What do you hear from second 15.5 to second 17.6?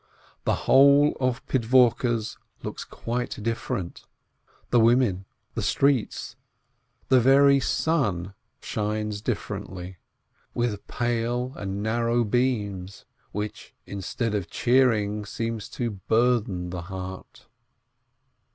to burden the heart.